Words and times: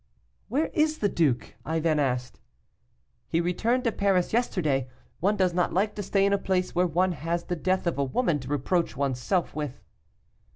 'Where 0.47 0.71
is 0.73 0.97
the 0.97 1.09
duke?' 1.09 1.53
I 1.63 1.79
then 1.79 1.99
asked. 1.99 2.39
'He 3.29 3.39
returned 3.39 3.83
to 3.83 3.91
Paris 3.91 4.33
yesterday. 4.33 4.89
One 5.19 5.35
does 5.37 5.53
not 5.53 5.73
like 5.75 5.93
to 5.93 6.01
stay 6.01 6.25
in 6.25 6.33
a 6.33 6.39
place 6.39 6.73
where 6.73 6.87
one 6.87 7.11
has 7.11 7.43
the 7.43 7.55
death 7.55 7.85
of 7.85 7.99
a 7.99 8.03
woman 8.03 8.39
to 8.39 8.47
reproach 8.47 8.97
one's 8.97 9.19
self 9.21 9.55
with. 9.55 9.83